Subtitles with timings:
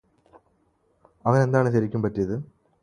[1.25, 2.35] അവനെന്താണ് ശരിക്കും പറ്റിയത്